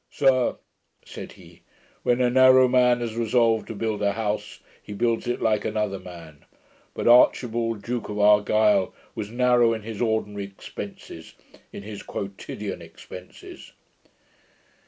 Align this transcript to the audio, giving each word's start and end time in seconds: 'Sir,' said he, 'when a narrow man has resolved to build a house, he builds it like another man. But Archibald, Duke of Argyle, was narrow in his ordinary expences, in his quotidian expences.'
'Sir,' 0.09 0.55
said 1.05 1.33
he, 1.33 1.61
'when 2.01 2.21
a 2.21 2.29
narrow 2.31 2.67
man 2.67 3.01
has 3.01 3.15
resolved 3.15 3.67
to 3.67 3.75
build 3.75 4.01
a 4.01 4.13
house, 4.13 4.59
he 4.81 4.93
builds 4.93 5.27
it 5.27 5.39
like 5.43 5.63
another 5.63 5.99
man. 5.99 6.43
But 6.95 7.07
Archibald, 7.07 7.83
Duke 7.83 8.09
of 8.09 8.17
Argyle, 8.17 8.95
was 9.13 9.29
narrow 9.29 9.75
in 9.75 9.83
his 9.83 10.01
ordinary 10.01 10.45
expences, 10.45 11.35
in 11.71 11.83
his 11.83 12.01
quotidian 12.01 12.81
expences.' 12.81 13.73